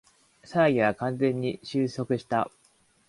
[0.43, 2.49] 騒ぎは完全に収束した